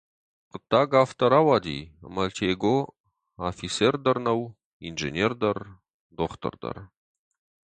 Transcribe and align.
Хъуыддаг 0.49 0.89
афтӕ 1.01 1.25
рауади, 1.31 1.79
ӕмӕ 2.05 2.25
Тего 2.35 2.75
афицер 3.49 3.93
дӕр 4.03 4.17
нӕу, 4.25 4.43
инженер 4.87 5.31
дӕр, 5.41 5.59
дохтыр 6.17 6.53
дӕр. 6.61 6.77